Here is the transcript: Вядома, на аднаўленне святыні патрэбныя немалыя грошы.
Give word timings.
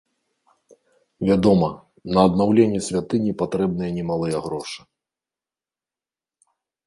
Вядома, 1.29 1.67
на 2.17 2.23
аднаўленне 2.29 2.81
святыні 2.87 3.31
патрэбныя 3.43 3.91
немалыя 3.99 4.37
грошы. 4.49 4.83